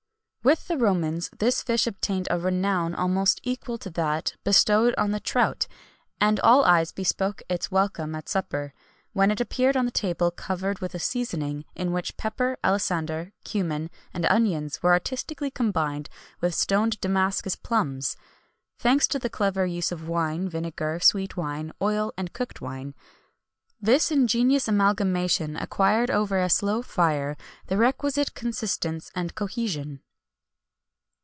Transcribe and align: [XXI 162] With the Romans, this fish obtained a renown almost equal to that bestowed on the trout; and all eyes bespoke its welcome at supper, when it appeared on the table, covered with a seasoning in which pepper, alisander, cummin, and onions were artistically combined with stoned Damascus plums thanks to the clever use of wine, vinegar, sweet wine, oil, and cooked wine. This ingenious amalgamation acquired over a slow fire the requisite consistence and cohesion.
[XXI 0.41 0.43
162] 0.43 0.71
With 0.71 0.79
the 0.81 0.85
Romans, 0.85 1.29
this 1.37 1.61
fish 1.61 1.85
obtained 1.85 2.27
a 2.31 2.39
renown 2.39 2.95
almost 2.95 3.39
equal 3.43 3.77
to 3.77 3.91
that 3.91 4.33
bestowed 4.43 4.95
on 4.97 5.11
the 5.11 5.19
trout; 5.19 5.67
and 6.19 6.39
all 6.39 6.65
eyes 6.65 6.91
bespoke 6.91 7.43
its 7.47 7.69
welcome 7.69 8.15
at 8.15 8.27
supper, 8.27 8.73
when 9.13 9.29
it 9.29 9.39
appeared 9.39 9.77
on 9.77 9.85
the 9.85 9.91
table, 9.91 10.31
covered 10.31 10.79
with 10.79 10.95
a 10.95 10.97
seasoning 10.99 11.63
in 11.75 11.91
which 11.91 12.17
pepper, 12.17 12.57
alisander, 12.63 13.33
cummin, 13.45 13.91
and 14.15 14.25
onions 14.25 14.81
were 14.81 14.93
artistically 14.93 15.51
combined 15.51 16.09
with 16.39 16.55
stoned 16.55 16.99
Damascus 17.01 17.55
plums 17.55 18.17
thanks 18.79 19.07
to 19.09 19.19
the 19.19 19.29
clever 19.29 19.67
use 19.67 19.91
of 19.91 20.07
wine, 20.09 20.49
vinegar, 20.49 20.99
sweet 21.03 21.37
wine, 21.37 21.71
oil, 21.83 22.11
and 22.17 22.33
cooked 22.33 22.59
wine. 22.61 22.95
This 23.79 24.09
ingenious 24.11 24.67
amalgamation 24.67 25.55
acquired 25.55 26.09
over 26.09 26.39
a 26.41 26.49
slow 26.49 26.81
fire 26.81 27.37
the 27.67 27.77
requisite 27.77 28.33
consistence 28.33 29.11
and 29.13 29.35
cohesion. 29.35 30.01